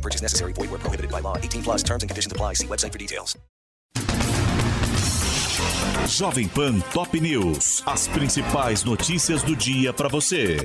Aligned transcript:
Purchase 0.00 0.22
necessary. 0.22 0.52
Void 0.54 0.70
where 0.70 0.78
prohibited 0.78 1.10
by 1.10 1.20
law. 1.20 1.36
18 1.36 1.62
plus 1.62 1.82
terms 1.82 2.02
and 2.02 2.08
conditions 2.10 2.32
apply. 2.32 2.54
See 2.54 2.66
website 2.66 2.92
for 2.92 2.98
details. 2.98 3.36
Jovem 6.06 6.48
Pan 6.48 6.82
Top 6.92 7.14
News. 7.14 7.82
As 7.86 8.08
principais 8.08 8.84
notícias 8.84 9.42
do 9.42 9.54
dia 9.54 9.92
para 9.92 10.08
você. 10.08 10.56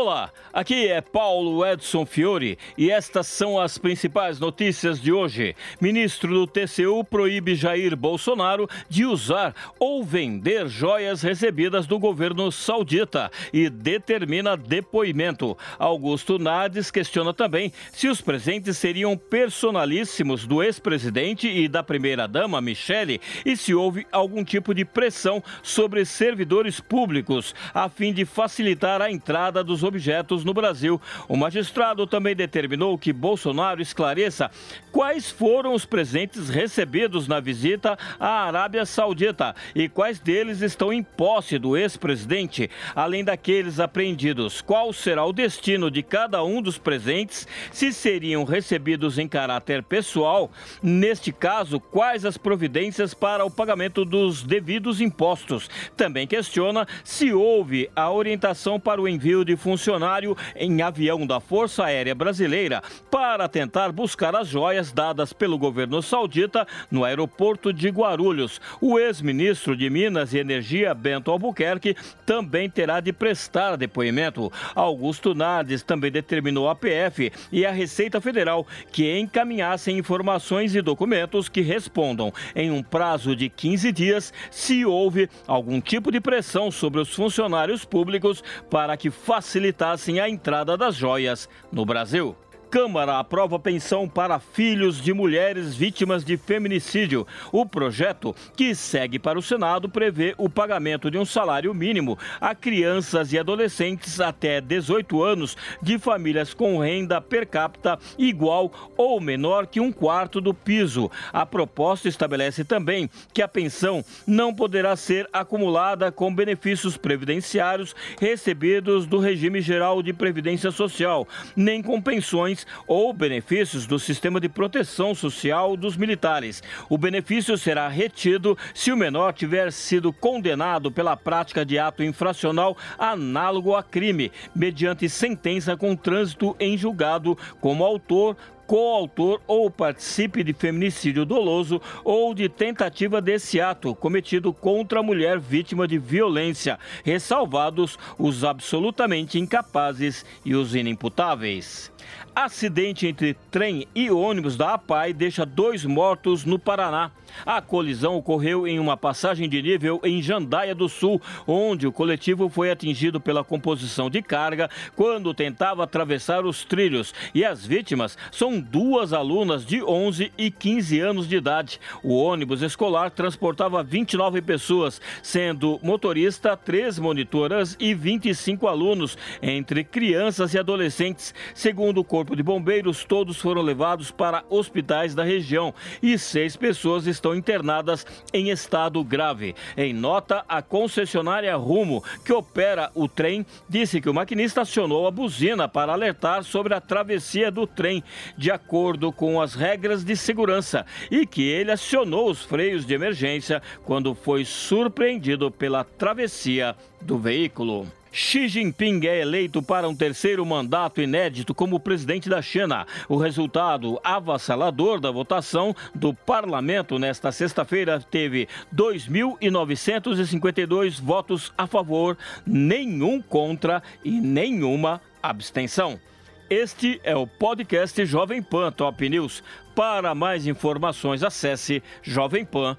Olá, 0.00 0.30
aqui 0.52 0.86
é 0.86 1.00
Paulo 1.00 1.66
Edson 1.66 2.06
Fiore 2.06 2.56
e 2.76 2.88
estas 2.88 3.26
são 3.26 3.58
as 3.58 3.78
principais 3.78 4.38
notícias 4.38 5.00
de 5.00 5.12
hoje. 5.12 5.56
Ministro 5.80 6.32
do 6.32 6.46
TCU 6.46 7.02
proíbe 7.02 7.56
Jair 7.56 7.96
Bolsonaro 7.96 8.68
de 8.88 9.04
usar 9.04 9.52
ou 9.76 10.04
vender 10.04 10.68
joias 10.68 11.20
recebidas 11.22 11.84
do 11.84 11.98
governo 11.98 12.52
saudita 12.52 13.28
e 13.52 13.68
determina 13.68 14.56
depoimento. 14.56 15.58
Augusto 15.80 16.38
Nades 16.38 16.92
questiona 16.92 17.34
também 17.34 17.72
se 17.90 18.06
os 18.06 18.20
presentes 18.20 18.78
seriam 18.78 19.16
personalíssimos 19.16 20.46
do 20.46 20.62
ex-presidente 20.62 21.48
e 21.48 21.66
da 21.66 21.82
primeira-dama 21.82 22.60
Michele 22.60 23.20
e 23.44 23.56
se 23.56 23.74
houve 23.74 24.06
algum 24.12 24.44
tipo 24.44 24.72
de 24.72 24.84
pressão 24.84 25.42
sobre 25.60 26.04
servidores 26.04 26.78
públicos 26.78 27.52
a 27.74 27.88
fim 27.88 28.12
de 28.12 28.24
facilitar 28.24 29.02
a 29.02 29.10
entrada 29.10 29.64
dos 29.64 29.87
objetos 29.88 30.44
no 30.44 30.54
Brasil. 30.54 31.00
O 31.28 31.36
magistrado 31.36 32.06
também 32.06 32.36
determinou 32.36 32.96
que 32.96 33.12
Bolsonaro 33.12 33.82
esclareça 33.82 34.50
quais 34.92 35.30
foram 35.30 35.74
os 35.74 35.84
presentes 35.84 36.48
recebidos 36.48 37.26
na 37.26 37.40
visita 37.40 37.98
à 38.20 38.44
Arábia 38.46 38.84
Saudita 38.84 39.54
e 39.74 39.88
quais 39.88 40.18
deles 40.18 40.60
estão 40.60 40.92
em 40.92 41.02
posse 41.02 41.58
do 41.58 41.76
ex-presidente, 41.76 42.70
além 42.94 43.24
daqueles 43.24 43.80
apreendidos. 43.80 44.60
Qual 44.60 44.92
será 44.92 45.24
o 45.24 45.32
destino 45.32 45.90
de 45.90 46.02
cada 46.02 46.44
um 46.44 46.60
dos 46.60 46.78
presentes, 46.78 47.46
se 47.72 47.92
seriam 47.92 48.44
recebidos 48.44 49.18
em 49.18 49.26
caráter 49.28 49.82
pessoal, 49.82 50.50
neste 50.82 51.32
caso, 51.32 51.80
quais 51.80 52.24
as 52.24 52.36
providências 52.36 53.14
para 53.14 53.44
o 53.44 53.50
pagamento 53.50 54.04
dos 54.04 54.42
devidos 54.42 55.00
impostos. 55.00 55.68
Também 55.96 56.26
questiona 56.26 56.86
se 57.04 57.32
houve 57.32 57.90
a 57.94 58.10
orientação 58.10 58.78
para 58.78 59.00
o 59.00 59.08
envio 59.08 59.44
de 59.44 59.56
funcionários 59.56 59.77
funcionário 59.78 60.36
em 60.56 60.82
avião 60.82 61.24
da 61.24 61.38
Força 61.38 61.84
Aérea 61.84 62.12
Brasileira 62.12 62.82
para 63.08 63.48
tentar 63.48 63.92
buscar 63.92 64.34
as 64.34 64.48
joias 64.48 64.90
dadas 64.90 65.32
pelo 65.32 65.56
governo 65.56 66.02
saudita 66.02 66.66
no 66.90 67.04
aeroporto 67.04 67.72
de 67.72 67.88
Guarulhos. 67.88 68.60
O 68.80 68.98
ex-ministro 68.98 69.76
de 69.76 69.88
Minas 69.88 70.34
e 70.34 70.38
Energia, 70.38 70.92
Bento 70.94 71.30
Albuquerque, 71.30 71.96
também 72.26 72.68
terá 72.68 72.98
de 72.98 73.12
prestar 73.12 73.76
depoimento. 73.76 74.52
Augusto 74.74 75.32
Nardes 75.32 75.84
também 75.84 76.10
determinou 76.10 76.68
a 76.68 76.74
PF 76.74 77.32
e 77.52 77.64
a 77.64 77.70
Receita 77.70 78.20
Federal 78.20 78.66
que 78.90 79.16
encaminhassem 79.16 79.96
informações 79.96 80.74
e 80.74 80.82
documentos 80.82 81.48
que 81.48 81.60
respondam 81.60 82.32
em 82.56 82.72
um 82.72 82.82
prazo 82.82 83.36
de 83.36 83.48
15 83.48 83.92
dias 83.92 84.32
se 84.50 84.84
houve 84.84 85.30
algum 85.46 85.80
tipo 85.80 86.10
de 86.10 86.20
pressão 86.20 86.68
sobre 86.68 87.00
os 87.00 87.14
funcionários 87.14 87.84
públicos 87.84 88.42
para 88.68 88.96
que 88.96 89.08
facilitassem 89.08 89.67
facilitassem 89.68 90.20
a 90.20 90.28
entrada 90.28 90.76
das 90.76 90.94
joias 90.94 91.48
no 91.70 91.84
Brasil. 91.84 92.34
Câmara 92.70 93.18
aprova 93.18 93.58
pensão 93.58 94.06
para 94.06 94.38
filhos 94.38 95.00
de 95.00 95.14
mulheres 95.14 95.74
vítimas 95.74 96.22
de 96.22 96.36
feminicídio. 96.36 97.26
O 97.50 97.64
projeto, 97.64 98.36
que 98.54 98.74
segue 98.74 99.18
para 99.18 99.38
o 99.38 99.42
Senado, 99.42 99.88
prevê 99.88 100.34
o 100.36 100.50
pagamento 100.50 101.10
de 101.10 101.16
um 101.16 101.24
salário 101.24 101.72
mínimo 101.72 102.18
a 102.38 102.54
crianças 102.54 103.32
e 103.32 103.38
adolescentes 103.38 104.20
até 104.20 104.60
18 104.60 105.22
anos 105.22 105.56
de 105.80 105.98
famílias 105.98 106.52
com 106.52 106.78
renda 106.78 107.22
per 107.22 107.46
capita 107.46 107.98
igual 108.18 108.70
ou 108.98 109.18
menor 109.18 109.66
que 109.66 109.80
um 109.80 109.90
quarto 109.90 110.38
do 110.38 110.52
piso. 110.52 111.10
A 111.32 111.46
proposta 111.46 112.06
estabelece 112.06 112.64
também 112.64 113.08
que 113.32 113.40
a 113.40 113.48
pensão 113.48 114.04
não 114.26 114.54
poderá 114.54 114.94
ser 114.94 115.26
acumulada 115.32 116.12
com 116.12 116.34
benefícios 116.34 116.98
previdenciários 116.98 117.96
recebidos 118.20 119.06
do 119.06 119.18
regime 119.18 119.62
geral 119.62 120.02
de 120.02 120.12
previdência 120.12 120.70
social, 120.70 121.26
nem 121.56 121.82
com 121.82 121.98
pensões 121.98 122.57
ou 122.86 123.12
benefícios 123.12 123.86
do 123.86 123.98
sistema 123.98 124.40
de 124.40 124.48
proteção 124.48 125.14
social 125.14 125.76
dos 125.76 125.96
militares. 125.96 126.62
O 126.88 126.96
benefício 126.96 127.56
será 127.58 127.88
retido 127.88 128.56
se 128.74 128.92
o 128.92 128.96
menor 128.96 129.32
tiver 129.32 129.72
sido 129.72 130.12
condenado 130.12 130.90
pela 130.90 131.16
prática 131.16 131.64
de 131.64 131.78
ato 131.78 132.02
infracional 132.02 132.76
análogo 132.98 133.74
a 133.74 133.82
crime, 133.82 134.32
mediante 134.54 135.08
sentença 135.08 135.76
com 135.76 135.96
trânsito 135.96 136.56
em 136.58 136.76
julgado 136.76 137.36
como 137.60 137.84
autor, 137.84 138.36
coautor 138.68 139.40
ou 139.46 139.70
participe 139.70 140.44
de 140.44 140.52
feminicídio 140.52 141.24
doloso 141.24 141.80
ou 142.04 142.34
de 142.34 142.50
tentativa 142.50 143.18
desse 143.18 143.58
ato 143.62 143.94
cometido 143.94 144.52
contra 144.52 145.00
a 145.00 145.02
mulher 145.02 145.40
vítima 145.40 145.88
de 145.88 145.98
violência, 145.98 146.78
ressalvados 147.02 147.98
os 148.18 148.44
absolutamente 148.44 149.38
incapazes 149.38 150.22
e 150.44 150.54
os 150.54 150.74
inimputáveis. 150.74 151.90
Acidente 152.34 153.06
entre 153.06 153.34
trem 153.50 153.88
e 153.94 154.10
ônibus 154.10 154.56
da 154.56 154.74
APAI 154.74 155.12
deixa 155.12 155.44
dois 155.44 155.84
mortos 155.84 156.44
no 156.44 156.58
Paraná. 156.58 157.10
A 157.44 157.60
colisão 157.60 158.16
ocorreu 158.16 158.66
em 158.66 158.78
uma 158.78 158.96
passagem 158.96 159.48
de 159.48 159.60
nível 159.60 160.00
em 160.04 160.22
Jandaia 160.22 160.74
do 160.74 160.88
Sul, 160.88 161.20
onde 161.46 161.86
o 161.86 161.92
coletivo 161.92 162.48
foi 162.48 162.70
atingido 162.70 163.20
pela 163.20 163.44
composição 163.44 164.08
de 164.08 164.22
carga 164.22 164.70
quando 164.94 165.34
tentava 165.34 165.82
atravessar 165.82 166.46
os 166.46 166.64
trilhos. 166.64 167.12
E 167.34 167.44
as 167.44 167.66
vítimas 167.66 168.16
são 168.30 168.57
duas 168.60 169.12
alunas 169.12 169.64
de 169.64 169.82
11 169.82 170.32
e 170.36 170.50
15 170.50 171.00
anos 171.00 171.28
de 171.28 171.36
idade. 171.36 171.80
O 172.02 172.16
ônibus 172.16 172.62
escolar 172.62 173.10
transportava 173.10 173.82
29 173.82 174.42
pessoas, 174.42 175.00
sendo 175.22 175.78
motorista, 175.82 176.56
três 176.56 176.98
monitoras 176.98 177.76
e 177.78 177.94
25 177.94 178.66
alunos, 178.66 179.16
entre 179.42 179.84
crianças 179.84 180.54
e 180.54 180.58
adolescentes. 180.58 181.34
Segundo 181.54 181.98
o 181.98 182.04
Corpo 182.04 182.34
de 182.34 182.42
Bombeiros, 182.42 183.04
todos 183.04 183.38
foram 183.38 183.62
levados 183.62 184.10
para 184.10 184.44
hospitais 184.48 185.14
da 185.14 185.24
região 185.24 185.74
e 186.02 186.18
seis 186.18 186.56
pessoas 186.56 187.06
estão 187.06 187.34
internadas 187.34 188.06
em 188.32 188.50
estado 188.50 189.02
grave. 189.04 189.54
Em 189.76 189.92
nota, 189.92 190.44
a 190.48 190.62
concessionária 190.62 191.54
Rumo, 191.56 192.02
que 192.24 192.32
opera 192.32 192.90
o 192.94 193.08
trem, 193.08 193.44
disse 193.68 194.00
que 194.00 194.08
o 194.08 194.14
maquinista 194.14 194.62
acionou 194.62 195.06
a 195.06 195.10
buzina 195.10 195.68
para 195.68 195.92
alertar 195.92 196.44
sobre 196.44 196.74
a 196.74 196.80
travessia 196.80 197.50
do 197.50 197.66
trem, 197.66 198.02
de 198.48 198.52
acordo 198.52 199.12
com 199.12 199.38
as 199.42 199.54
regras 199.54 200.02
de 200.02 200.16
segurança, 200.16 200.86
e 201.10 201.26
que 201.26 201.42
ele 201.42 201.70
acionou 201.70 202.30
os 202.30 202.42
freios 202.42 202.86
de 202.86 202.94
emergência 202.94 203.60
quando 203.84 204.14
foi 204.14 204.42
surpreendido 204.42 205.50
pela 205.50 205.84
travessia 205.84 206.74
do 206.98 207.18
veículo. 207.18 207.86
Xi 208.10 208.48
Jinping 208.48 209.06
é 209.06 209.20
eleito 209.20 209.62
para 209.62 209.86
um 209.86 209.94
terceiro 209.94 210.46
mandato 210.46 211.02
inédito 211.02 211.54
como 211.54 211.78
presidente 211.78 212.30
da 212.30 212.40
China. 212.40 212.86
O 213.06 213.18
resultado 213.18 214.00
avassalador 214.02 214.98
da 214.98 215.10
votação 215.10 215.76
do 215.94 216.14
parlamento 216.14 216.98
nesta 216.98 217.30
sexta-feira 217.30 218.00
teve 218.00 218.48
2.952 218.74 221.02
votos 221.02 221.52
a 221.58 221.66
favor, 221.66 222.16
nenhum 222.46 223.20
contra 223.20 223.82
e 224.02 224.10
nenhuma 224.10 225.02
abstenção. 225.22 226.00
Este 226.50 226.98
é 227.04 227.14
o 227.14 227.26
podcast 227.26 228.06
Jovem 228.06 228.42
Pan 228.42 228.72
Top 228.72 229.06
News. 229.06 229.42
Para 229.74 230.14
mais 230.14 230.46
informações, 230.46 231.22
acesse 231.22 231.82
jovempan.com.br. 232.02 232.78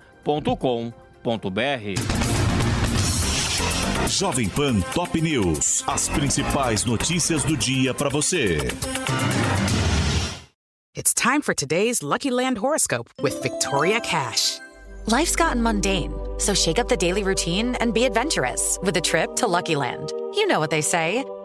Jovem 4.10 4.50
Pan 4.50 4.80
Top 4.96 5.22
News. 5.22 5.84
As 5.88 6.10
principais 6.10 6.84
notícias 6.84 7.44
do 7.44 7.56
dia 7.56 7.94
para 7.94 8.10
você. 8.10 8.58
It's 10.96 11.14
time 11.14 11.44
for 11.44 11.54
today's 11.54 12.02
Lucky 12.02 12.32
Land 12.32 12.58
horoscope 12.58 13.12
with 13.22 13.40
Victoria 13.44 14.02
Cash. 14.02 14.60
Life's 15.06 15.36
gotten 15.36 15.62
mundane, 15.62 16.12
so 16.40 16.56
shake 16.56 16.80
up 16.80 16.90
the 16.90 16.98
daily 16.98 17.22
routine 17.24 17.76
and 17.80 17.94
be 17.94 18.06
adventurous 18.06 18.80
with 18.82 18.98
a 18.98 19.02
trip 19.02 19.36
to 19.36 19.48
Lucky 19.48 19.76
Land. 19.76 20.12
You 20.34 20.48
know 20.48 20.60
what 20.60 20.72
they 20.72 20.82
say. 20.82 21.24